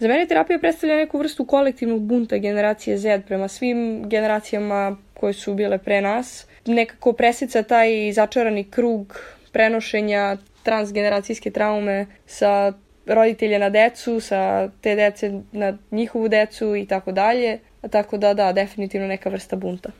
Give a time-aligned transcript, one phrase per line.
[0.00, 5.54] Za mene terapija predstavlja neku vrstu kolektivnog bunta generacije Z prema svim generacijama koje su
[5.54, 6.46] bile pre nas.
[6.66, 9.20] Nekako presica taj začarani krug
[9.52, 12.72] prenošenja transgeneracijske traume sa
[13.06, 17.58] roditelje na decu, sa te dece na njihovu decu i tako dalje.
[17.90, 19.90] Tako da da, definitivno neka vrsta bunta.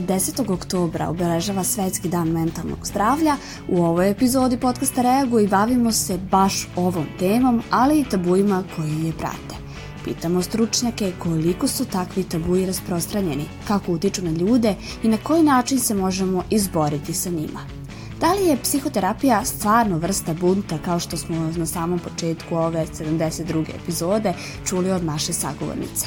[0.00, 0.52] 10.
[0.52, 3.36] oktobra obeležava Svetski dan mentalnog zdravlja,
[3.68, 9.04] u ovoj epizodi podcasta Reago i bavimo se baš ovom temom, ali i tabuima koji
[9.04, 9.56] je prate.
[10.04, 15.78] Pitamo stručnjake koliko su takvi tabuji rasprostranjeni, kako utiču na ljude i na koji način
[15.78, 17.83] se možemo izboriti sa njima.
[18.24, 23.64] Da li je psihoterapija stvarno vrsta bunta kao što smo na samom početku ove 72.
[23.82, 24.32] epizode
[24.68, 26.06] čuli od naše sagovornice?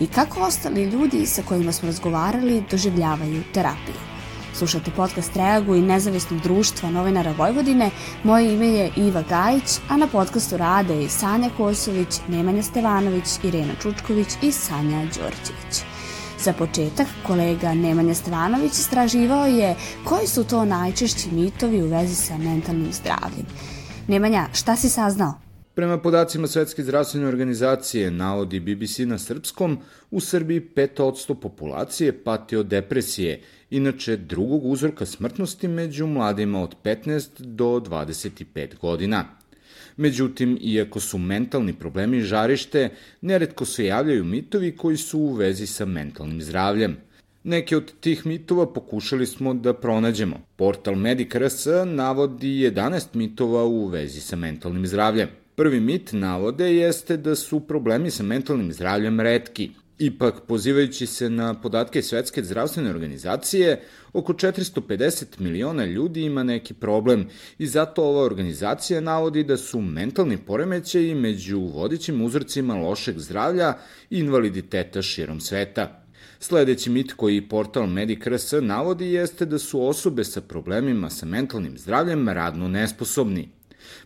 [0.00, 3.94] i kako ostali ljudi sa kojima smo razgovarali doživljavaju terapiju.
[4.54, 7.90] Slušate podcast Reagu i nezavisnog društva novinara Vojvodine.
[8.24, 13.74] Moje ime je Iva Gajić, a na podcastu rade i Sanja Kosović, Nemanja Stevanović, Irena
[13.82, 15.87] Čučković i Sanja Đorđević.
[16.40, 22.38] Za početak, kolega Nemanja Stevanović istraživao je koji su to najčešći mitovi u vezi sa
[22.38, 23.46] mentalnim zdravljem.
[24.08, 25.34] Nemanja, šta si saznao?
[25.74, 29.78] Prema podacima Svetske zdravstvene organizacije, navodi BBC na srpskom,
[30.10, 37.28] u Srbiji 5% populacije pati od depresije, inače drugog uzroka smrtnosti među mladima od 15
[37.40, 39.24] do 25 godina.
[39.98, 42.88] Međutim, iako su mentalni problemi žarište,
[43.20, 46.96] neretko se javljaju mitovi koji su u vezi sa mentalnim zdravljem.
[47.44, 50.40] Neke od tih mitova pokušali smo da pronađemo.
[50.56, 55.28] Portal Medic.rs navodi 11 mitova u vezi sa mentalnim zdravljem.
[55.54, 59.70] Prvi mit navode jeste da su problemi sa mentalnim zdravljem redki.
[59.98, 63.82] Ipak, pozivajući se na podatke Svetske zdravstvene organizacije,
[64.12, 67.28] oko 450 miliona ljudi ima neki problem
[67.58, 73.74] i zato ova organizacija navodi da su mentalni poremećaji među vodećim uzorcima lošeg zdravlja
[74.10, 76.04] i invaliditeta širom sveta.
[76.40, 82.28] Sledeći mit koji portal Medic.rs navodi jeste da su osobe sa problemima sa mentalnim zdravljem
[82.28, 83.48] radno nesposobni–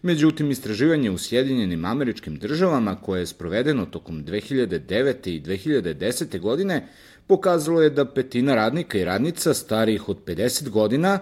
[0.02, 5.28] Međutim, istraživanje u Sjedinjenim američkim državama koje je sprovedeno tokom 2009.
[5.30, 6.40] i 2010.
[6.40, 6.88] godine
[7.26, 11.18] pokazalo je da petina radnika i radnica starijih od 50 godina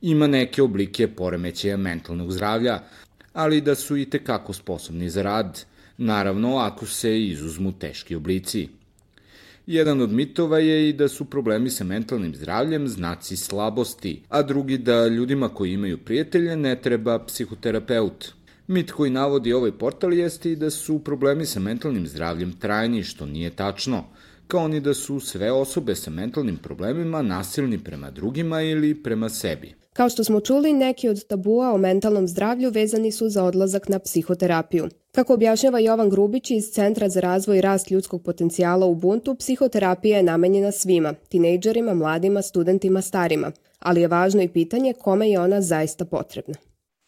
[0.00, 2.80] ima neke oblike poremećaja mentalnog zdravlja,
[3.32, 5.64] ali da su i tekako sposobni za rad,
[5.98, 8.68] naravno ako se izuzmu teški oblici.
[9.66, 14.78] Jedan od mitova je i da su problemi sa mentalnim zdravljem znaci slabosti, a drugi
[14.78, 18.32] da ljudima koji imaju prijatelje ne treba psihoterapeut.
[18.66, 23.26] Mit koji navodi ovaj portal jeste i da su problemi sa mentalnim zdravljem trajni, što
[23.26, 24.04] nije tačno,
[24.46, 29.83] kao ni da su sve osobe sa mentalnim problemima nasilni prema drugima ili prema sebi.
[29.94, 33.98] Kao što smo čuli, neki od tabua o mentalnom zdravlju vezani su za odlazak na
[33.98, 34.88] psihoterapiju.
[35.12, 40.16] Kako objašnjava Jovan Grubić iz Centra za razvoj i rast ljudskog potencijala u Buntu, psihoterapija
[40.16, 45.60] je namenjena svima, tinejdžerima, mladima, studentima, starima, ali je važno i pitanje kome je ona
[45.60, 46.54] zaista potrebna.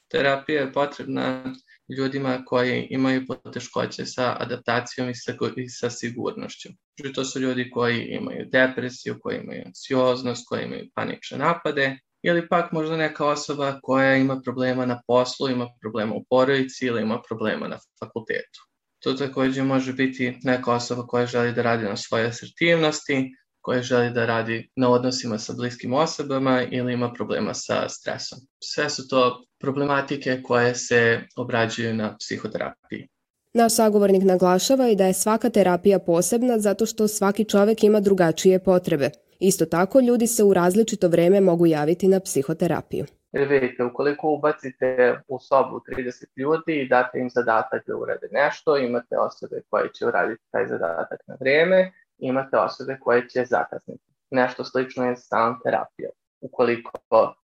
[0.08, 1.54] Terapija je potrebna
[1.98, 6.68] ljudima koji imaju poteškoće sa adaptacijom i sa, i sa sigurnošću.
[7.00, 12.48] Znači, to su ljudi koji imaju depresiju, koji imaju anksioznost, koji imaju panične napade ili
[12.48, 17.20] pak možda neka osoba koja ima problema na poslu, ima problema u porodici ili ima
[17.28, 18.60] problema na fakultetu.
[19.02, 24.10] To takođe može biti neka osoba koja želi da radi na svojoj asertivnosti, koja želi
[24.10, 28.38] da radi na odnosima sa bliskim osobama ili ima problema sa stresom.
[28.62, 33.08] Sve su to problematike koje se obrađuju na psihoterapiji.
[33.54, 38.58] Naš sagovornik naglašava i da je svaka terapija posebna zato što svaki čovek ima drugačije
[38.58, 39.10] potrebe.
[39.38, 43.04] Isto tako, ljudi se u različito vreme mogu javiti na psihoterapiju.
[43.32, 48.76] Jer vidite, ukoliko ubacite u sobu 30 ljudi i date im zadatak da urade nešto,
[48.76, 54.02] imate osobe koje će uraditi taj zadatak na vreme, imate osobe koje će zakasniti.
[54.30, 56.12] Nešto slično je sa terapijom.
[56.40, 56.90] Ukoliko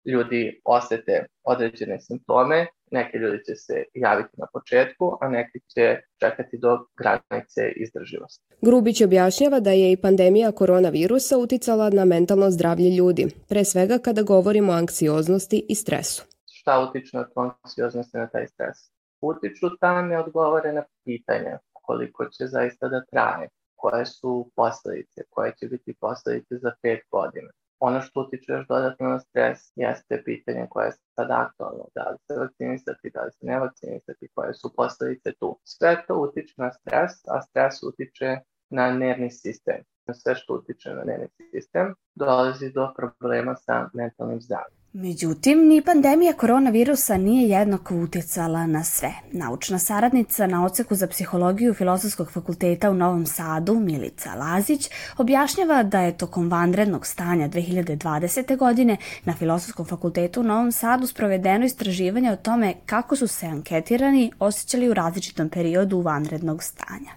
[0.05, 6.57] ljudi osete određene simptome, neki ljudi će se javiti na početku, a neki će čekati
[6.57, 8.43] do granice izdrživosti.
[8.61, 14.21] Grubić objašnjava da je i pandemija koronavirusa uticala na mentalno zdravlje ljudi, pre svega kada
[14.21, 16.23] govorimo o anksioznosti i stresu.
[16.51, 18.77] Šta utiče na anksioznost i na taj stres?
[19.21, 25.93] Utiču ta neodgovorena pitanja, koliko će zaista da traje, koje su posledice, koje će biti
[25.99, 27.49] posledice za pet godina.
[27.83, 32.17] Ono što utiče još dodatno na stres jeste pitanje koje je sad aktualno, da li
[32.27, 35.59] se vakcinisati, da li se ne vakcinisati, koje su posledice tu.
[35.63, 38.37] Sve to utiče na stres, a stres utiče
[38.69, 39.83] na nervni sistem.
[40.13, 44.80] Sve što utiče na nervni sistem dolazi do problema sa mentalnim zdravljem.
[44.93, 49.11] Međutim, ni pandemija koronavirusa nije jednako utjecala na sve.
[49.31, 56.01] Naučna saradnica na oceku za psihologiju Filozofskog fakulteta u Novom Sadu, Milica Lazić, objašnjava da
[56.01, 58.57] je tokom vanrednog stanja 2020.
[58.57, 64.31] godine na Filozofskom fakultetu u Novom Sadu sprovedeno istraživanje o tome kako su se anketirani
[64.39, 67.11] osjećali u različitom periodu vanrednog stanja.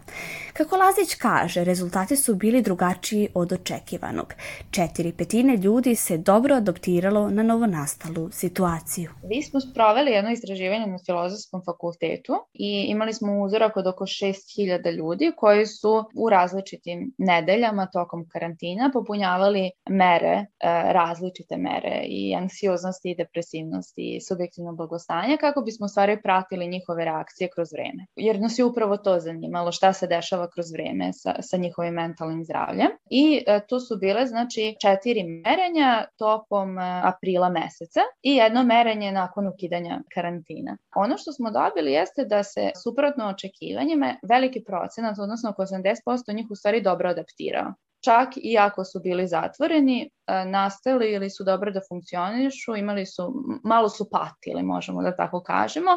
[0.52, 4.34] Kako Lazić kaže, rezultati su bili drugačiji od očekivanog.
[4.70, 9.10] Četiri petine ljudi se dobro adoptiralo na novo nastalu situaciju.
[9.30, 14.96] Mi smo sproveli jedno istraživanje na Filozofskom fakultetu i imali smo uzorak od oko 6000
[14.96, 20.46] ljudi koji su u različitim nedeljama tokom karantina popunjavali mere, e,
[20.92, 27.48] različite mere i anksioznosti i depresivnosti i subjektivno blagostanje kako bismo stvari pratili njihove reakcije
[27.54, 28.06] kroz vreme.
[28.16, 32.44] Jer nas je upravo to zanimalo šta se dešava kroz vreme sa, sa njihovim mentalnim
[32.44, 32.90] zdravljem.
[33.10, 39.12] I e, tu su bile znači četiri merenja tokom e, aprila meseca i jedno merenje
[39.12, 40.76] nakon ukidanja karantina.
[40.96, 46.46] Ono što smo dobili jeste da se suprotno očekivanjima veliki procenat, odnosno oko 80% njih
[46.50, 47.74] u stvari dobro adaptirao
[48.04, 53.34] čak i ako su bili zatvoreni, e, nastali ili su dobro da funkcionišu, imali su,
[53.64, 55.90] malo su patili, možemo da tako kažemo,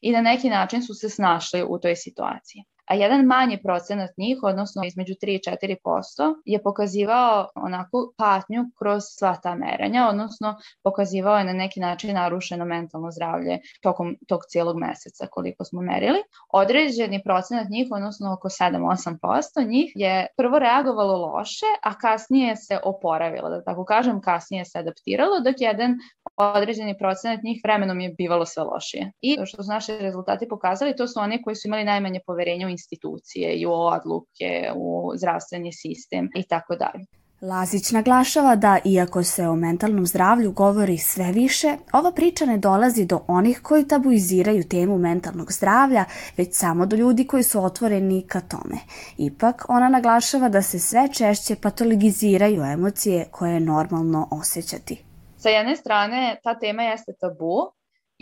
[0.00, 4.38] i na neki način su se snašli u toj situaciji a jedan manji procenat njih,
[4.42, 11.38] odnosno između 3 i 4%, je pokazivao onako patnju kroz sva ta merenja, odnosno pokazivao
[11.38, 16.18] je na neki način narušeno mentalno zdravlje tokom tog cijelog meseca koliko smo merili.
[16.52, 23.48] Određeni procenat njih, odnosno oko 7-8% njih je prvo reagovalo loše, a kasnije se oporavilo,
[23.48, 25.94] da tako kažem, kasnije se adaptiralo, dok jedan
[26.40, 29.12] određeni procenat njih vremenom je bivalo sve lošije.
[29.20, 32.70] I što su naši rezultati pokazali, to su oni koji su imali najmanje poverenja u
[32.70, 37.04] institucije i u odluke, u zdravstveni sistem i tako dalje.
[37.42, 43.04] Lazić naglašava da, iako se o mentalnom zdravlju govori sve više, ova priča ne dolazi
[43.04, 46.04] do onih koji tabuiziraju temu mentalnog zdravlja,
[46.36, 48.78] već samo do ljudi koji su otvoreni ka tome.
[49.18, 55.09] Ipak, ona naglašava da se sve češće patologiziraju emocije koje je normalno osjećati.
[55.40, 57.72] Sa jedne strane, ta tema jeste tabu,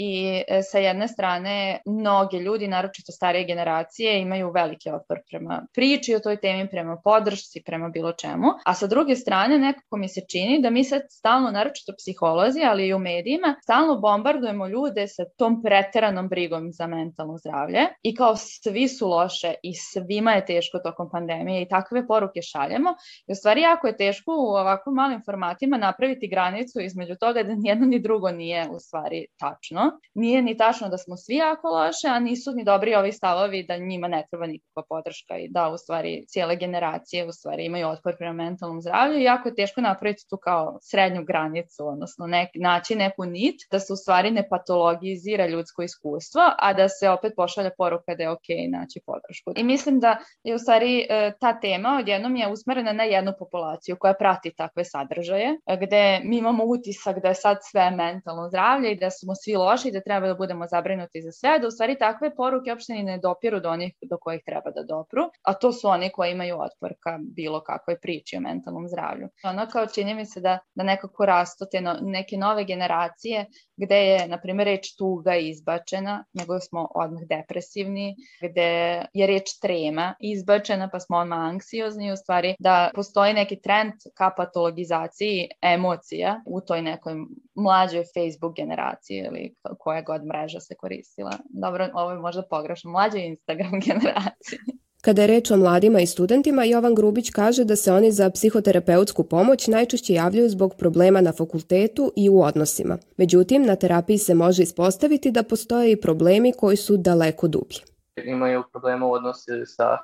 [0.00, 6.14] i e, sa jedne strane mnoge ljudi, naročito starije generacije, imaju veliki otpor prema priči
[6.14, 10.20] o toj temi, prema podršci, prema bilo čemu, a sa druge strane nekako mi se
[10.30, 15.24] čini da mi sad stalno, naročito psiholozi, ali i u medijima, stalno bombardujemo ljude sa
[15.36, 17.80] tom preteranom brigom za mentalno zdravlje.
[18.02, 22.90] I kao svi su loše i svima je teško tokom pandemije i takve poruke šaljemo.
[23.26, 27.54] I u stvari jako je teško u ovako malim formatima napraviti granicu između toga da
[27.54, 32.08] nijedno ni drugo nije u stvari tačno Nije ni tačno da smo svi jako loše,
[32.08, 35.78] a nisu ni dobri ovi stavovi da njima ne treba nikakva podrška i da u
[35.78, 40.28] stvari cijele generacije u stvari imaju otpor prema mentalnom zdravlju i jako je teško napraviti
[40.30, 45.46] tu kao srednju granicu, odnosno nek, naći neku nit da se u stvari ne patologizira
[45.46, 49.52] ljudsko iskustvo, a da se opet pošalja poruka da je ok naći podršku.
[49.56, 53.96] I mislim da je u stvari e, ta tema odjednom je usmerena na jednu populaciju
[54.00, 58.98] koja prati takve sadržaje, gde mi imamo utisak da je sad sve mentalno zdravlje i
[58.98, 61.98] da smo svi loši loši, da treba da budemo zabrinuti za sve, da u stvari
[61.98, 65.72] takve poruke uopšte ni ne dopiru do onih do kojih treba da dopru, a to
[65.72, 69.28] su oni koji imaju otpor ka bilo kakvoj priči o mentalnom zdravlju.
[69.44, 73.96] Ono kao čini mi se da, da nekako rastu te no, neke nove generacije gde
[73.96, 78.68] je, na primjer, reč tuga izbačena, nego smo odmah depresivni, gde
[79.14, 84.30] je reč trema izbačena, pa smo odmah anksiozni, u stvari da postoji neki trend ka
[84.36, 87.14] patologizaciji emocija u toj nekoj
[87.54, 91.32] mlađoj Facebook generaciji ili koja god mreža se koristila.
[91.48, 94.58] Dobro, ovo je možda pogrešno, mlađa Instagram generacija.
[95.00, 99.24] Kada je reč o mladima i studentima, Jovan Grubić kaže da se oni za psihoterapeutsku
[99.24, 102.98] pomoć najčešće javljaju zbog problema na fakultetu i u odnosima.
[103.16, 107.78] Međutim, na terapiji se može ispostaviti da postoje i problemi koji su daleko dublji.
[108.24, 109.98] Imaju problema u odnosi sa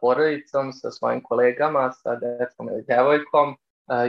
[0.00, 3.56] porodicom, sa svojim kolegama, sa decom ili devojkom,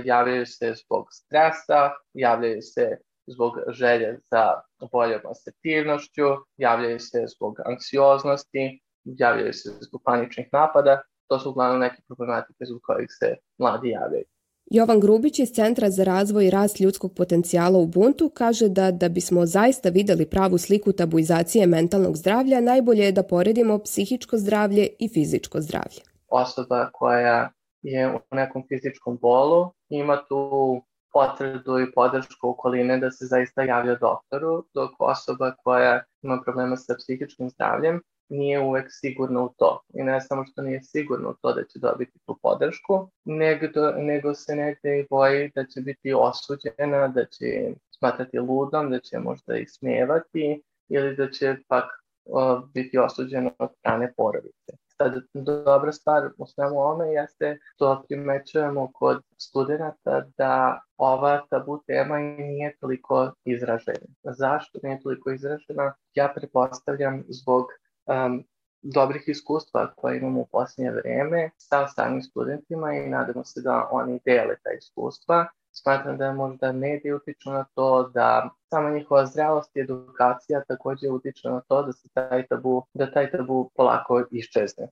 [0.04, 4.62] javljaju se zbog stresa, javljaju se zbog želje za
[4.92, 6.28] boljom asertivnošću,
[6.58, 11.02] javljaju se zbog anksioznosti, javljaju se zbog paničnih napada.
[11.28, 14.26] To su uglavnom neke problematike zbog kojih se mladi javljaju.
[14.66, 19.10] Jovan Grubić iz Centra za razvoj i rast ljudskog potencijala u Buntu kaže da da
[19.10, 25.10] bismo zaista videli pravu sliku tabuizacije mentalnog zdravlja, najbolje je da poredimo psihičko zdravlje i
[25.10, 26.02] fizičko zdravlje.
[26.28, 27.50] Osoba koja
[27.82, 30.82] je u nekom fizičkom bolu ima tu
[31.14, 36.96] potvrdu i podršku okoline da se zaista javlja doktoru, dok osoba koja ima problema sa
[37.00, 39.82] psihičkim zdravljem nije uvek sigurna u to.
[39.94, 43.66] I ne samo što nije sigurna u to da će dobiti tu podršku, nego,
[43.98, 49.20] nego se negde i boji da će biti osuđena, da će smatrati ludom, da će
[49.20, 51.86] možda i smijevati ili da će pak
[52.26, 54.83] o, biti osuđena od strane porodice.
[55.04, 62.18] Sad, dobra stvar u svemu ovome jeste to primećujemo kod studenta da ova tabu tema
[62.20, 64.08] nije toliko izražena.
[64.24, 65.94] Zašto nije toliko izražena?
[66.14, 67.66] Ja prepostavljam zbog
[68.06, 68.44] um,
[68.82, 74.20] dobrih iskustva koje imamo u posljednje vreme sa samim studentima i nadamo se da oni
[74.26, 75.48] dele ta iskustva.
[75.76, 81.50] Smatram da možda mediji utiču na to, da sama njihova zrelost i edukacija takođe utiču
[81.50, 84.88] na to da se taj tabu, da taj tabu polako iščezne.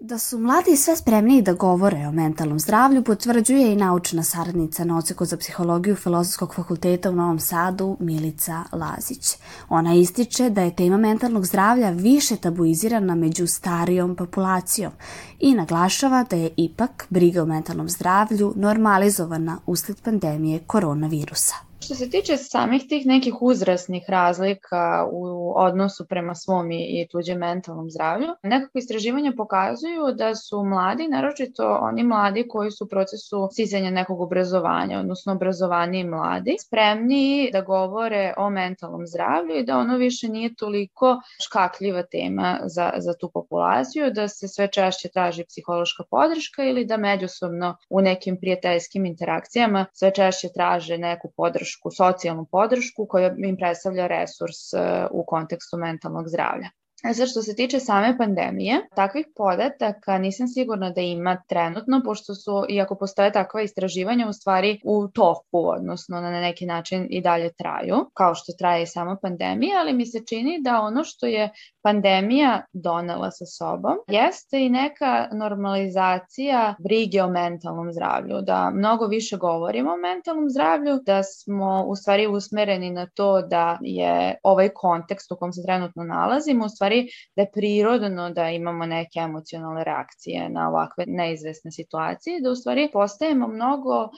[0.00, 4.98] Da su mladi sve spremniji da govore o mentalnom zdravlju potvrđuje i naučna saradnica na
[4.98, 9.36] oceku za psihologiju Filozofskog fakulteta u Novom Sadu Milica Lazić.
[9.68, 14.92] Ona ističe da je tema mentalnog zdravlja više tabuizirana među starijom populacijom
[15.40, 21.54] i naglašava da je ipak briga o mentalnom zdravlju normalizovana usled pandemije koronavirusa.
[21.86, 27.90] Što se tiče samih tih nekih uzrasnih razlika u odnosu prema svom i tuđem mentalnom
[27.90, 33.90] zdravlju, nekako istraživanja pokazuju da su mladi, naročito oni mladi koji su u procesu sticanja
[33.90, 40.28] nekog obrazovanja, odnosno obrazovani mladi, spremni da govore o mentalnom zdravlju i da ono više
[40.28, 46.64] nije toliko škakljiva tema za, za tu populaciju, da se sve češće traži psihološka podrška
[46.64, 53.06] ili da međusobno u nekim prijateljskim interakcijama sve češće traže neku podršku podršku, socijalnu podršku
[53.06, 56.70] koja im predstavlja resurs e, u kontekstu mentalnog zdravlja.
[57.00, 62.64] Sad što se tiče same pandemije, takvih podataka nisam sigurna da ima trenutno, pošto su,
[62.68, 67.96] iako postoje takva istraživanja, u stvari u toku, odnosno na neki način i dalje traju,
[68.14, 71.50] kao što traje i sama pandemija, ali mi se čini da ono što je
[71.82, 79.36] pandemija donela sa sobom jeste i neka normalizacija brige o mentalnom zdravlju, da mnogo više
[79.36, 85.32] govorimo o mentalnom zdravlju, da smo u stvari usmereni na to da je ovaj kontekst
[85.32, 89.84] u kom se trenutno nalazimo u stvari stvari da je prirodno da imamo neke emocionalne
[89.84, 94.10] reakcije na ovakve neizvesne situacije, da u stvari postajemo mnogo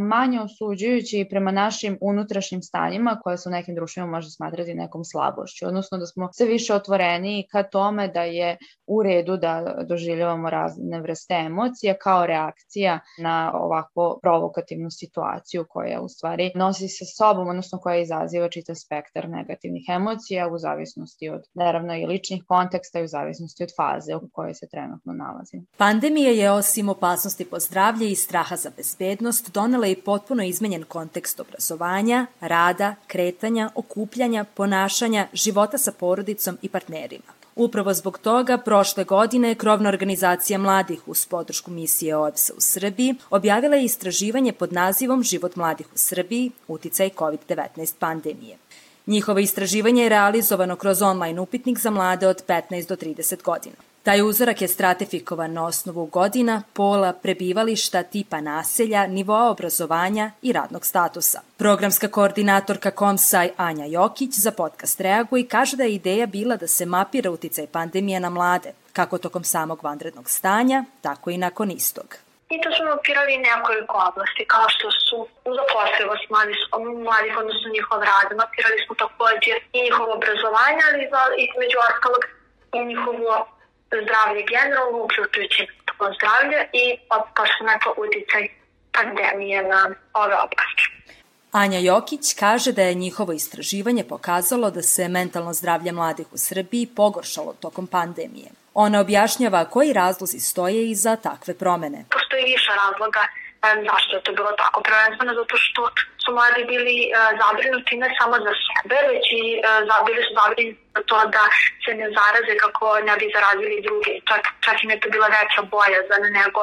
[0.00, 5.66] manje osuđujući prema našim unutrašnjim stanjima koje su u nekim društvima može smatrati nekom slabošću,
[5.66, 11.00] odnosno da smo sve više otvoreni ka tome da je u redu da doživljavamo razne
[11.00, 17.78] vrste emocija kao reakcija na ovako provokativnu situaciju koja u stvari nosi sa sobom, odnosno
[17.78, 23.08] koja izaziva čitav spektar negativnih emocija u zavisnosti od naravno i ličnih konteksta i u
[23.08, 25.60] zavisnosti od faze u kojoj se trenutno nalazi.
[25.76, 31.40] Pandemija je osim opasnosti po zdravlje i straha za bezbednost donela i potpuno izmenjen kontekst
[31.40, 37.44] obrazovanja, rada, kretanja, okupljanja, ponašanja, života sa porodicom i partnerima.
[37.56, 43.76] Upravo zbog toga, prošle godine Krovna organizacija mladih uz podršku misije OEPS u Srbiji objavila
[43.76, 48.56] je istraživanje pod nazivom Život mladih u Srbiji, uticaj COVID-19 pandemije.
[49.06, 53.76] Njihovo istraživanje je realizovano kroz online upitnik za mlade od 15 do 30 godina.
[54.02, 60.86] Taj uzorak je stratifikovan na osnovu godina, pola, prebivališta, tipa naselja, nivoa obrazovanja i radnog
[60.86, 61.40] statusa.
[61.56, 66.66] Programska koordinatorka Komsaj Anja Jokić za podcast reaguje i kaže da je ideja bila da
[66.66, 72.23] se mapira uticaj pandemije na mlade, kako tokom samog vanrednog stanja, tako i nakon istog.
[72.54, 75.18] I to smo mapirali nekoliko oblasti, kao što su
[75.58, 76.60] zaposlivost mladih,
[77.08, 78.28] mladih odnosno njihov rad.
[78.42, 80.98] Mapirali smo takođe i njihovo obrazovanje, ali
[81.46, 82.22] između ostalog
[82.76, 83.34] i njihovo
[84.02, 88.44] zdravlje generalno, uključujući to zdravlje i pa što neko uticaj
[88.96, 89.80] pandemije na
[90.22, 90.84] ove oblasti.
[91.52, 96.86] Anja Jokić kaže da je njihovo istraživanje pokazalo da se mentalno zdravlje mladih u Srbiji
[96.96, 98.63] pogoršalo tokom pandemije.
[98.74, 102.04] Ona objašnjava koji razlozi stoje iza takve promene.
[102.10, 103.22] Postoji više razloga
[103.90, 104.78] zašto je to bilo tako.
[104.88, 105.82] Prvenstveno zato što
[106.22, 110.82] su mladi bili uh, zabrinuti ne samo za sebe, već i uh, bili su zabrinuti
[110.94, 111.44] za to da
[111.84, 114.12] se ne zaraze kako ne bi zarazili druge.
[114.28, 116.60] Čak, čak im je to bila veća boja za nego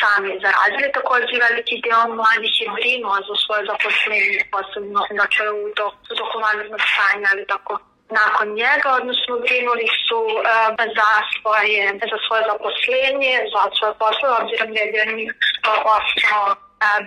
[0.00, 0.94] sami zarazili.
[0.98, 5.62] Takođe veliki deo mladih je brinuo za svoje zaposlenje, posebno dakle, u
[6.20, 7.72] toku vanrednog stanja, ali tako
[8.20, 10.42] nakon njega, odnosno brinuli su uh,
[10.98, 16.46] za, svoje, za svoje zaposlenje, za svoje poslove, obzirom da je bio njih uh, ostao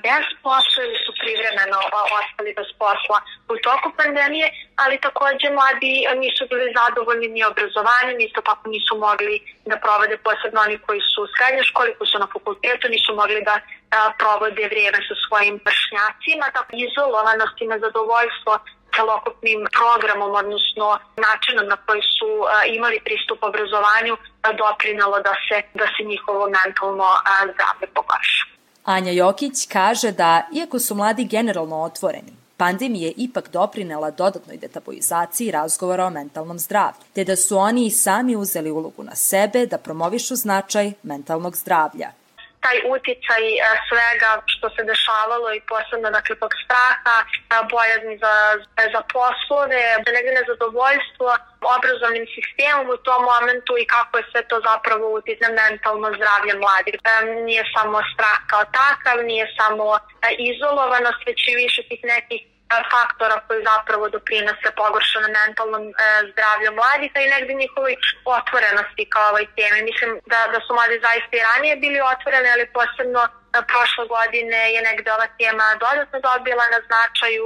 [0.06, 1.78] bez posla ili su privremeno
[2.20, 3.18] ostali bez posla
[3.54, 4.48] u toku pandemije,
[4.82, 5.94] ali takođe mladi
[6.24, 9.36] nisu bili zadovoljni ni obrazovanjem, isto tako nisu mogli
[9.70, 13.42] da provode posebno oni koji su u srednje školi, koji su na fakultetu, nisu mogli
[13.50, 13.56] da
[14.22, 18.54] provode vrijeme sa svojim vršnjacima, tako izolovanost i nezadovoljstvo
[18.96, 20.88] celokupnim programom, odnosno
[21.26, 22.30] načinom na koji su
[22.78, 24.14] imali pristup obrazovanju
[24.62, 27.08] doprinalo da se, da se njihovo mentalno
[27.54, 28.44] zdravlje pogorša.
[28.84, 35.52] Anja Jokić kaže da, iako su mladi generalno otvoreni, pandemija je ipak doprinela dodatnoj detaboizaciji
[35.52, 39.78] razgovora o mentalnom zdravlju, te da su oni i sami uzeli ulogu na sebe da
[39.78, 42.12] promovišu značaj mentalnog zdravlja
[42.66, 43.56] taj uticaj e,
[43.90, 47.26] svega što se dešavalo i posebno dakle tog straha, e,
[47.74, 48.36] bojazni za,
[48.94, 51.30] za poslove, da negde nezadovoljstvo
[51.76, 56.54] obrazovnim sistemom u tom momentu i kako je sve to zapravo utic na mentalno zdravlje
[56.64, 56.96] mladih.
[57.00, 57.12] E,
[57.48, 59.86] nije samo strah kao takav, nije samo
[60.52, 62.42] izolovanost, već i više tih nekih
[62.94, 65.94] faktora koji zapravo doprinose pogoršanom mentalnom e,
[66.32, 67.96] zdravlju mladih, i negde njihovoj
[68.38, 69.78] otvorenosti kao ovoj teme.
[69.90, 73.30] Mislim da, da su mladi zaista i ranije bili otvoreni, ali posebno e,
[73.72, 77.46] prošle godine je negde ova tema dodatno dobila na značaju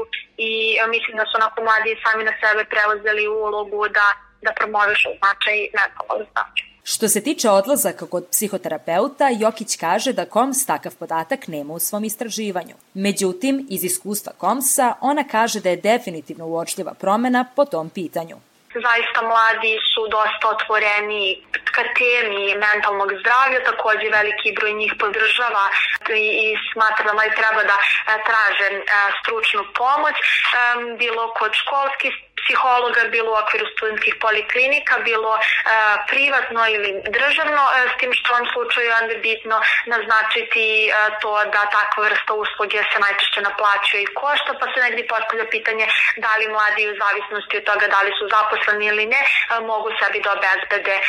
[0.50, 4.08] i e, mislim da su onako mladi sami na sebe preuzeli ulogu da,
[4.42, 6.70] da promovišu značaj mentalnog zdravlja.
[6.84, 12.04] Što se tiče odlazaka kod psihoterapeuta, Jokić kaže da KOMS takav podatak nema u svom
[12.04, 12.76] istraživanju.
[12.94, 18.36] Međutim, iz iskustva KOMSA, ona kaže da je definitivno uočljiva promena po tom pitanju
[18.74, 21.24] zaista mladi su dosta otvoreni
[21.76, 25.66] ka temi mentalnog zdravlja, takođe veliki broj njih podržava
[26.24, 27.84] i, i smatra da mladi treba da e,
[28.28, 28.82] traže e,
[29.20, 30.26] stručnu pomoć, e,
[31.02, 35.42] bilo kod školskih psihologa, bilo u okviru studentskih poliklinika, bilo e,
[36.12, 39.58] privatno ili državno, e, s tim što ovom slučaju onda bitno
[39.94, 40.92] naznačiti e,
[41.22, 45.86] to da takva vrsta usluge se najčešće naplaćuje i košta, pa se negdje postavlja pitanje
[46.24, 49.30] da li mladi u zavisnosti od toga da li su zaposleni ili ne, e,
[49.72, 51.04] mogu sebi da obezbede e,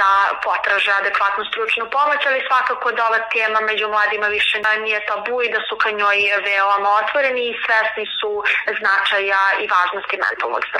[0.00, 0.10] da
[0.46, 5.52] potraže adekvatnu stručnu pomoć, ali svakako da ova tema među mladima više nije tabu i
[5.54, 8.32] da su ka njoj veoma otvoreni i svesni su
[8.78, 10.75] značaja i važnosti mentalnog zdravlja.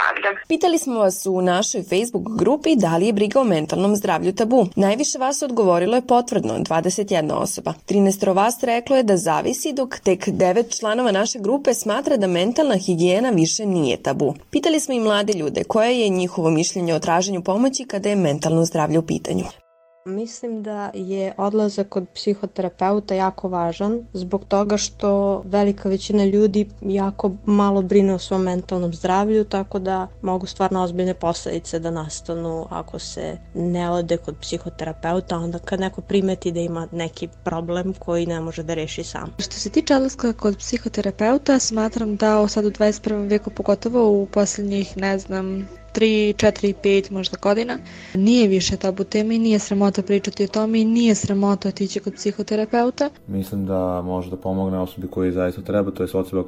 [0.48, 4.66] Pitali smo vas u našoj Facebook grupi da li je briga o mentalnom zdravlju tabu.
[4.76, 7.74] Najviše vas odgovorilo je potvrdno, 21 osoba.
[7.88, 12.76] 13 vas reklo je da zavisi, dok tek 9 članova naše grupe smatra da mentalna
[12.76, 14.34] higijena više nije tabu.
[14.50, 18.64] Pitali smo i mlade ljude koje je njihovo mišljenje o traženju pomoći kada je mentalno
[18.64, 19.44] zdravlje u pitanju.
[20.06, 27.30] Mislim da je odlazak kod psihoterapeuta jako važan zbog toga što velika većina ljudi jako
[27.45, 32.99] malo brine o svom mentalnom zdravlju, tako da mogu stvarno ozbiljne posledice da nastanu ako
[32.99, 38.40] se ne ode kod psihoterapeuta, onda kad neko primeti da ima neki problem koji ne
[38.40, 39.34] može da reši sam.
[39.38, 43.30] Što se tiče odlaska kod psihoterapeuta, smatram da sad u 21.
[43.30, 47.78] veku, pogotovo u poslednjih, ne znam, 3, 4, 5 možda godina.
[48.15, 52.15] Nije više tabu tema i nije sramota pričati o tome i nije sramota otići kod
[52.15, 53.11] psihoterapeuta.
[53.26, 56.45] Mislim da može da pomogne osobi koji zaista treba, to je osoba,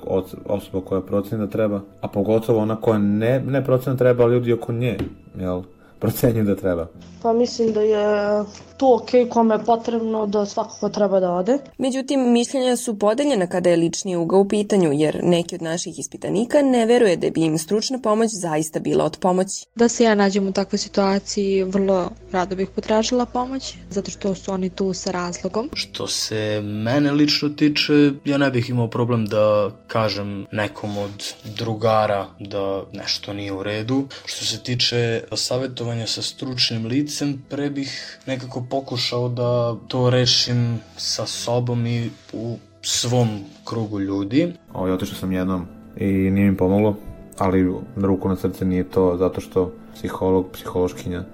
[0.47, 4.35] osoba koja proceni da treba, a pogotovo ona koja ne, ne proceni da treba, ali
[4.35, 4.99] ljudi oko nje,
[5.39, 5.63] jel?
[5.99, 6.87] procenju da treba?
[7.23, 8.45] Pa mislim da je
[8.79, 11.59] to ok kome je potrebno da svakako treba da ode.
[11.79, 16.63] Međutim, mišljenja su podeljena kada je lični ugao u pitanju, jer neki od naših ispitanika
[16.63, 19.67] ne veruje da bi im stručna pomoć zaista bila od pomoći.
[19.75, 24.53] Da se ja nađem u takvoj situaciji, vrlo rado bih potražila pomoć, zato što su
[24.53, 25.71] oni tu sa razlogom.
[25.73, 27.93] Što se mene lično tiče,
[28.25, 34.05] ja ne bih imao problem da kažem nekom od drugara da nešto nije u redu.
[34.25, 41.27] Što se tiče savjetovanja sa stručnim licem, pre bih nekako pokušao da to rešim sa
[41.27, 43.29] sobom i u svom
[43.65, 44.53] krugu ljudi.
[44.75, 46.97] Ovo, otišao sam jednom i nije mi pomoglo,
[47.39, 51.25] ali ruku na srce nije to zato što psiholog, psihološkinja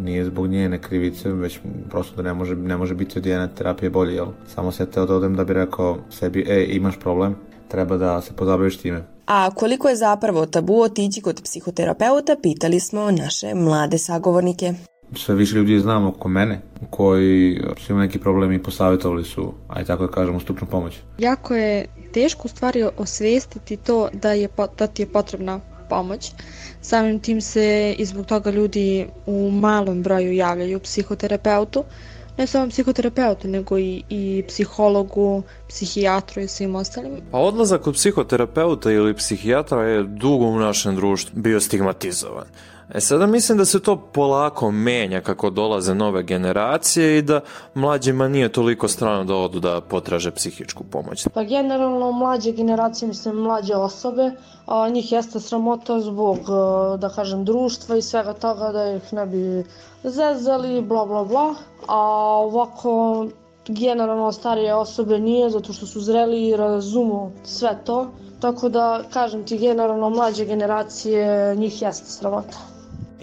[0.00, 1.58] nije zbog njene krivice, već
[1.90, 4.26] prosto da ne može, ne može biti od jedne terapije bolje, jel?
[4.54, 7.36] Samo se teo da odem da bi rekao sebi, e, imaš problem,
[7.68, 9.04] treba da se pozabaviš time.
[9.26, 14.74] A koliko je zapravo tabu otići kod psihoterapeuta, pitali smo naše mlade sagovornike.
[15.16, 19.84] Sve više ljudi znamo oko mene koji su imali neki problem i posavjetovali su, aj
[19.84, 20.98] tako da kažemo, stručnu pomoć.
[21.18, 26.32] Jako je teško u stvari osvestiti to da, je, da ti je potrebna pomoć.
[26.80, 31.84] Samim tim se i zbog toga ljudi u malom broju javljaju psihoterapeutu,
[32.38, 37.12] ne samo psihoterapeutu, nego i, i psihologu, psihijatru i svim ostalim.
[37.30, 42.46] Pa odlazak kod psihoterapeuta ili psihijatra je dugo u našem društvu bio stigmatizovan.
[42.92, 47.40] E sada mislim da se to polako menja kako dolaze nove generacije i da
[47.74, 51.28] mlađima nije toliko strano da odu da potraže psihičku pomoć.
[51.34, 54.30] Pa generalno mlađe generacije, mislim mlađe osobe,
[54.66, 59.26] a njih jeste sramota zbog, e, da kažem, društva i svega toga da ih ne
[59.26, 59.64] bi
[60.04, 61.54] zezali, bla bla bla.
[61.88, 61.98] A
[62.38, 63.26] ovako
[63.68, 68.06] generalno starije osobe nije zato što su zreli i razumu sve to.
[68.40, 72.73] Tako da, kažem ti, generalno mlađe generacije njih jeste sramota.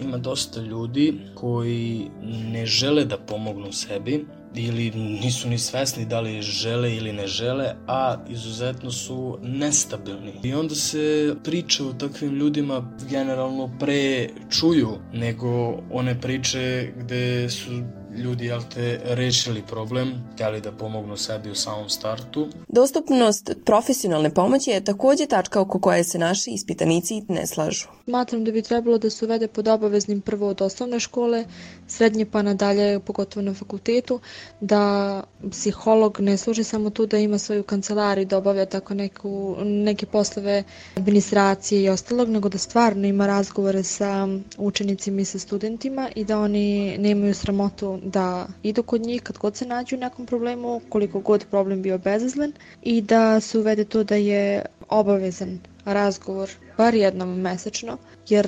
[0.01, 2.07] Ima dosta ljudi koji
[2.51, 7.75] ne žele da pomognu sebi ili nisu ni svesni da li žele ili ne žele,
[7.87, 10.33] a izuzetno su nestabilni.
[10.43, 17.71] I onda se priče o takvim ljudima generalno pre čuju nego one priče gde su
[18.15, 22.47] ljudi jel te rešili problem, hteli da pomognu sebi u samom startu.
[22.67, 27.87] Dostupnost profesionalne pomoći je takođe tačka oko koje se naši ispitanici ne slažu.
[28.03, 31.45] Smatram da bi trebalo da se uvede pod obaveznim prvo od osnovne škole,
[31.87, 34.19] srednje pa nadalje, pogotovo na fakultetu,
[34.61, 40.05] da psiholog ne služi samo tu da ima svoju kancelariju, da obavlja tako neku, neke
[40.05, 40.63] poslove
[40.95, 46.39] administracije i ostalog, nego da stvarno ima razgovore sa učenicima i sa studentima i da
[46.39, 51.19] oni nemaju sramotu da idu kod njih kad god se nađu u nekom problemu, koliko
[51.19, 57.41] god problem bio bezazlen i da se uvede to da je obavezan razgovor bar jednom
[57.41, 57.97] mesečno,
[58.29, 58.47] jer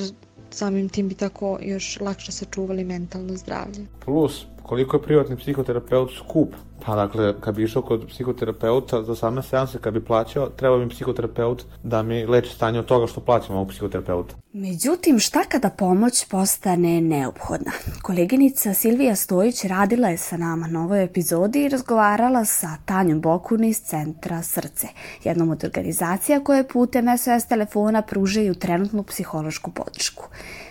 [0.50, 3.86] samim tim bi tako još lakše sačuvali mentalno zdravlje.
[4.06, 6.56] Plus, koliko je privatni psihoterapeut skup.
[6.86, 10.90] Pa dakle, kad bi išao kod psihoterapeuta za same seanse, kad bi plaćao, treba mi
[10.90, 14.36] psihoterapeut da mi leči stanje od toga što plaćam ovog psihoterapeuta.
[14.54, 17.72] Međutim, šta kada pomoć postane neophodna?
[18.02, 23.64] Koleginica Silvija Stojić radila je sa nama na ovoj epizodi i razgovarala sa Tanjom Bokun
[23.64, 24.88] iz Centra Srce,
[25.24, 30.24] jednom od organizacija koje putem SOS telefona pružaju trenutnu psihološku podršku.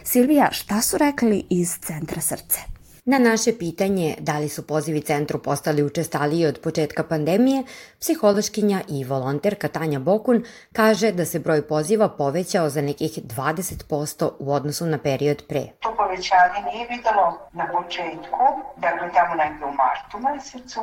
[0.04, 2.72] Silvija, šta su rekli iz Centra Srce?
[3.04, 7.62] Na naše pitanje da li su pozivi centru postali učestaliji od početka pandemije,
[8.00, 14.52] psihološkinja i volonterka Tanja Bokun kaže da se broj poziva povećao za nekih 20% u
[14.52, 15.62] odnosu na period pre.
[15.80, 18.44] To povećanje nije videlo na početku,
[18.76, 20.80] dakle tamo negde u martu mesecu,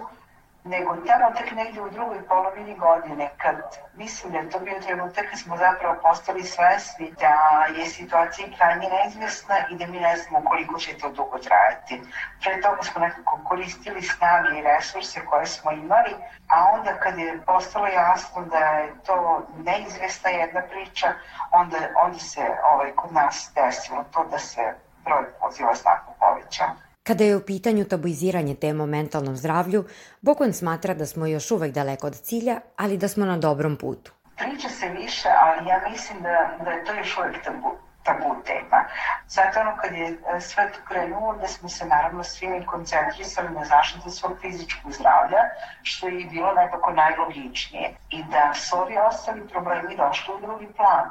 [0.70, 3.56] nego tamo tek negde u drugoj polovini godine, kad
[3.94, 8.90] mislim da je to bio trenutak kad smo zapravo postali svesni da je situacija krajnje
[8.90, 12.02] neizvesna i da mi ne znamo koliko će to dugo trajati.
[12.44, 16.16] Pre toga smo nekako koristili snage i resurse koje smo imali,
[16.48, 21.08] a onda kad je postalo jasno da je to neizvesna jedna priča,
[21.52, 22.42] onda, onda se
[22.74, 24.74] ovaj, kod nas desilo to da se
[25.06, 26.89] broj poziva znatno povećao.
[27.04, 29.86] Kada je u pitanju tabuiziranje tema o mentalnom zdravlju,
[30.22, 34.12] Bokun smatra da smo još uvek daleko od cilja, ali da smo na dobrom putu.
[34.38, 37.72] Priča se više, ali ja mislim da, da je to još uvek tabu,
[38.04, 38.86] tabu tema.
[39.28, 43.66] Zato ono kad je e, sve to krenulo, da smo se naravno svi koncentrisali na
[43.66, 45.42] zaštitu svog fizičkog zdravlja,
[45.84, 47.94] što je bilo nekako najlogičnije.
[48.10, 51.10] I da su ovi ostali problemi došli u drugi plan.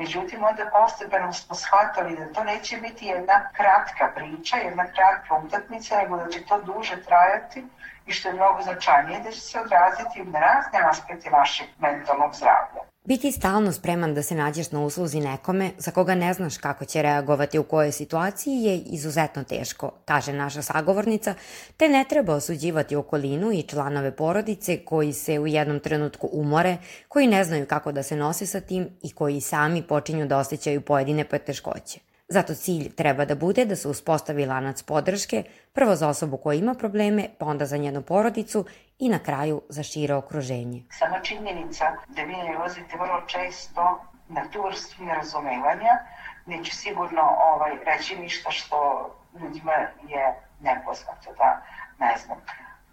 [0.00, 5.96] Međutim, onda postepeno smo shvatali da to neće biti jedna kratka priča, jedna kratka utakmica,
[5.96, 7.64] nego da će to duže trajati
[8.06, 12.89] i što je mnogo značajnije da će se odraziti na razne aspekte našeg mentalnog zdravlja.
[13.10, 17.02] Biti stalno spreman da se nađeš na usluzi nekome za koga ne znaš kako će
[17.02, 21.34] reagovati u kojoj situaciji je izuzetno teško, kaže naša sagovornica,
[21.76, 26.76] te ne treba osuđivati okolinu i članove porodice koji se u jednom trenutku umore,
[27.08, 30.80] koji ne znaju kako da se nose sa tim i koji sami počinju da osjećaju
[30.80, 32.09] pojedine poteškoće.
[32.32, 36.74] Zato cilj treba da bude da se uspostavi lanac podrške, prvo za osobu koja ima
[36.74, 38.64] probleme, pa onda za njenu porodicu
[38.98, 40.82] i na kraju za šire okruženje.
[40.90, 45.98] Sama činjenica da vi nalazite vrlo često na tu vrstu nerazumevanja,
[46.46, 47.22] neću sigurno
[47.54, 49.72] ovaj, reći ništa što ljudima
[50.08, 51.62] je nepoznato, da
[51.98, 52.38] ne znam,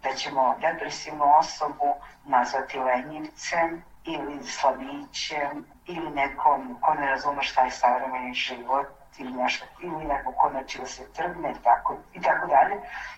[0.02, 1.94] da ćemo depresivnu osobu
[2.26, 10.04] nazvati lenjivcem ili slabićem ili nekom ko ne razume šta je savremeni život nešto, ili
[10.04, 12.76] neko ko neće da se trgne tako, i tako dalje.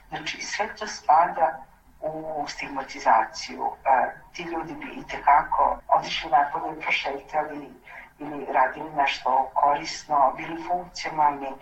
[0.09, 1.65] Znači, sve to spada
[2.01, 3.65] u stigmatizaciju.
[3.85, 7.71] E, ti ljudi bi i tekako otišli napolje prošetali
[8.19, 11.53] ili radili nešto korisno, bili funkcionalni.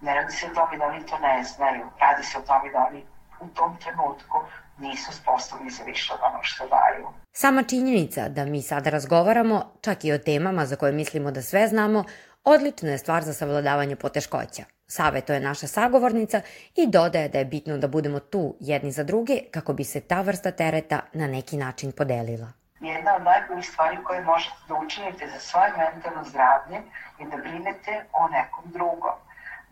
[0.00, 2.86] Ne radi se o tome da oni to ne znaju, radi se o tome da
[2.90, 3.04] oni
[3.40, 4.38] u tom trenutku
[4.78, 7.08] nisu sposobni za više od ono što daju.
[7.32, 11.68] Sama činjenica da mi sada razgovaramo, čak i o temama za koje mislimo da sve
[11.68, 12.04] znamo,
[12.44, 14.64] odlična je stvar za savladavanje poteškoća.
[14.86, 16.40] Savetuje naša sagovornica
[16.74, 20.20] i dodaje da je bitno da budemo tu jedni za druge kako bi se ta
[20.20, 22.52] vrsta tereta na neki način podelila.
[22.80, 26.76] Jedna od najboljih stvari koje možete da učinite za svoje mentalno zdravlje
[27.18, 29.16] je da brinete o nekom drugom.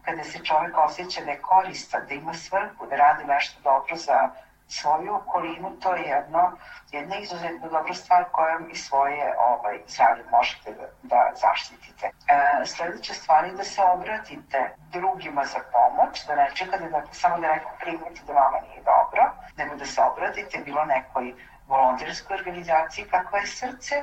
[0.05, 4.31] kada se čovek osjeća da je koristan, da ima svrhu, da radi nešto dobro za
[4.73, 6.53] svoju okolinu, to je jedno,
[6.93, 12.07] jedna izuzetno dobra stvar kojom i svoje ovaj, zdravlje možete da, da zaštitite.
[12.07, 17.39] E, sledeća stvar je da se obratite drugima za pomoć, da ne čekate da samo
[17.41, 19.23] da neko primite da vama nije dobro,
[19.57, 21.35] nego da se obratite bilo nekoj
[21.69, 24.03] volonterskoj organizaciji kakva je srce,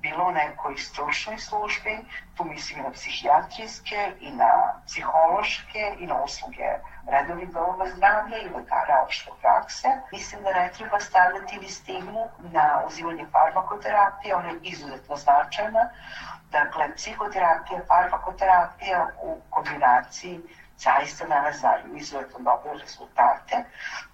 [0.00, 1.98] bilo u nekoj stručnoj službi,
[2.36, 6.70] tu mislim i na psihijatrijske i na psihološke i na usluge
[7.06, 9.88] redovnih domova zdravlja i lekara opšte prakse.
[10.12, 15.90] Mislim da ne treba stavljati ni stigmu na uzimanje farmakoterapije, ona je izuzetno značajna.
[16.50, 20.40] Dakle, psihoterapija, farmakoterapija u kombinaciji
[20.78, 23.64] zaista danas daju izuzetno dobre rezultate.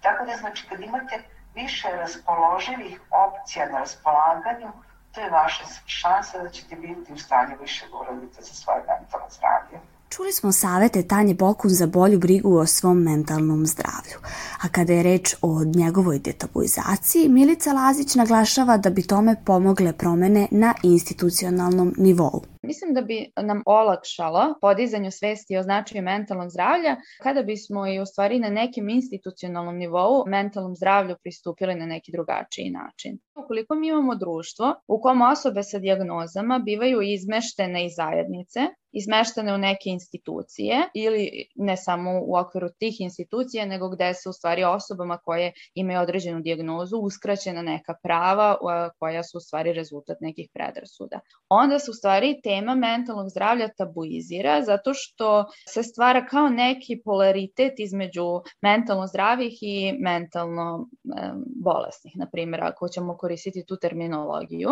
[0.01, 1.19] Tako da, znači, kad imate
[1.53, 4.71] više raspoloživih opcija na raspolaganju,
[5.15, 9.79] to je vaša šansa da ćete biti u stanju više uradite za svoje mentalno zdravlje.
[10.09, 14.17] Čuli smo savete Tanje Bokun za bolju brigu o svom mentalnom zdravlju.
[14.63, 20.47] A kada je reč o njegovoj detabuizaciji, Milica Lazić naglašava da bi tome pomogle promene
[20.51, 22.41] na institucionalnom nivou.
[22.63, 28.05] Mislim da bi nam olakšalo podizanju svesti o značaju mentalnog zdravlja kada bismo i u
[28.05, 33.17] stvari na nekim institucionalnom nivou mentalnom zdravlju pristupili na neki drugačiji način.
[33.43, 38.59] Ukoliko mi imamo društvo u kom osobe sa dijagnozama bivaju izmeštene iz zajednice,
[38.95, 44.33] izmeštene u neke institucije ili ne samo u okviru tih institucija, nego gde se u
[44.33, 48.57] stvari osobama koje imaju određenu dijagnozu uskraćena neka prava
[48.99, 51.19] koja su u stvari rezultat nekih predrasuda.
[51.49, 57.73] Onda se u stvari tema mentalnog zdravlja tabuizira zato što se stvara kao neki polaritet
[57.77, 61.31] između mentalno zdravih i mentalno e,
[61.63, 64.69] bolesnih, na primjer, ako ćemo koristiti tu terminologiju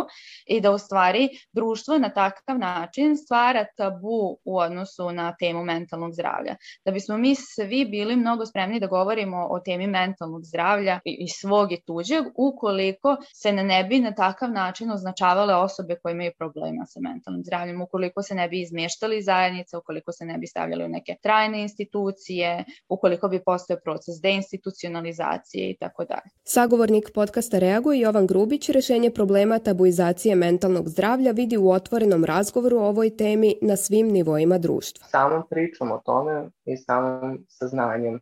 [0.47, 4.12] i da u stvari društvo na takav način stvara tabu
[4.45, 6.55] u odnosu na temu mentalnog zdravlja.
[6.85, 11.71] Da bismo mi svi bili mnogo spremni da govorimo o temi mentalnog zdravlja i svog
[11.71, 16.99] i tuđeg, ukoliko se ne bi na takav način označavale osobe koje imaju problema sa
[16.99, 21.15] mentalnim zdravljem, ukoliko se ne bi izmještali zajednice, ukoliko se ne bi stavljali u neke
[21.21, 26.29] trajne institucije, ukoliko bi postao proces deinstitucionalizacije i tako dalje.
[26.43, 32.87] Sagovornik podcasta Reaguje Jovan Grubić rešenje problema tabuizacije mentalnog zdravlja vidi u otvorenom razgovoru o
[32.87, 35.07] ovoj temi na svim nivoima društva.
[35.07, 38.19] Samom pričom o tome i samom saznanjem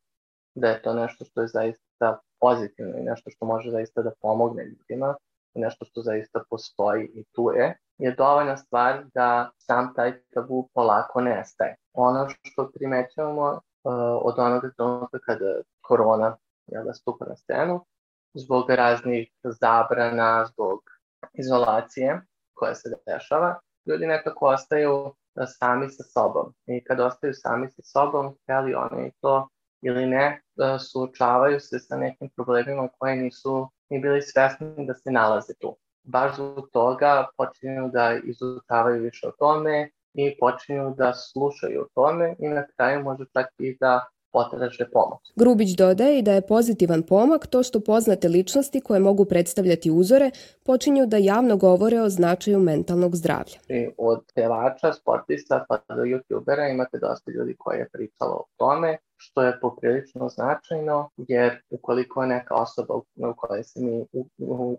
[0.56, 4.66] da je to nešto što je zaista pozitivno i nešto što može zaista da pomogne
[4.66, 5.16] ljudima
[5.54, 10.70] i nešto što zaista postoji i tu je, je dovoljna stvar da sam taj tabu
[10.74, 11.76] polako nestaje.
[11.94, 13.60] Ono što primećujemo uh,
[14.22, 17.86] od onoga trenutka kada korona jel, da stupa na scenu,
[18.34, 20.80] zbog raznih zabrana, zbog
[21.34, 22.22] izolacije
[22.54, 25.14] koja se dešava, ljudi nekako ostaju
[25.60, 26.54] sami sa sobom.
[26.66, 29.48] I kad ostaju sami sa sobom, hteli oni to
[29.82, 30.42] ili ne,
[30.80, 35.78] suočavaju se sa nekim problemima koje nisu ni bili svesni da se nalaze tu.
[36.04, 42.36] Baš zbog toga počinju da izučavaju više o tome i počinju da slušaju o tome
[42.40, 45.20] i na kraju može čak i da potraže pomoć.
[45.36, 50.32] Grubić dodaje i da je pozitivan pomak to što poznate ličnosti koje mogu predstavljati uzore
[50.64, 53.58] počinju da javno govore o značaju mentalnog zdravlja.
[53.98, 59.44] Od pevača, sportista pa do youtubera imate dosta ljudi koji je pričalo o tome što
[59.44, 63.04] je poprilično značajno, jer ukoliko je neka osoba u
[63.38, 64.06] kojoj se mi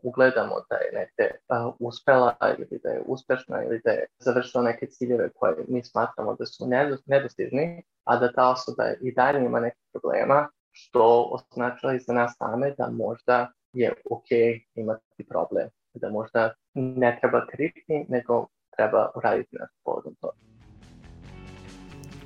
[0.02, 4.87] ugledamo da je neke uh, uspela ili da je uspešna ili da je završila neke
[4.87, 6.66] ciljeve koje mi smatramo da su
[7.07, 12.37] nedostižni, a da ta osoba i dalje ima neke problema, što označava i za nas
[12.38, 14.28] same da možda je ok
[14.74, 20.52] imati problem, da možda ne treba kriti, nego treba uraditi nešto povodom toga.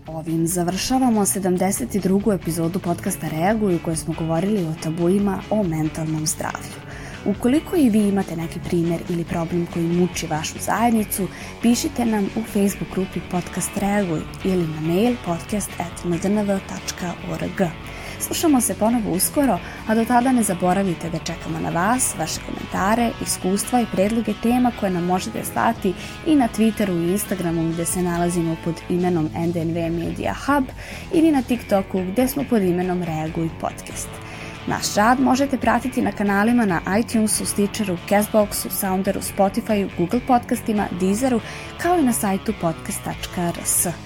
[0.07, 2.35] Ovim završavamo 72.
[2.35, 6.77] epizodu podcasta Reaguju u kojoj smo govorili o tabuima o mentalnom zdravlju.
[7.27, 11.29] Ukoliko i vi imate neki primer ili problem koji muči vašu zajednicu,
[11.62, 17.61] pišite nam u Facebook grupi Podcast Reaguj ili na mail podcast.mdnv.org.
[18.20, 23.11] Slušamo se ponovo uskoro, a do tada ne zaboravite da čekamo na vas, vaše komentare,
[23.22, 25.94] iskustva i predloge tema koje nam možete slati
[26.26, 30.64] i na Twitteru i Instagramu gde se nalazimo pod imenom NDNV Media Hub
[31.12, 34.09] ili na TikToku gde smo pod imenom Reaguj Podcast.
[34.66, 41.40] Naš rad možete pratiti na kanalima na iTunesu, Stitcheru, Castboxu, Sounderu, Spotifyu, Google podcastima, Deezeru,
[41.79, 44.06] kao i na sajtu podcast.rs.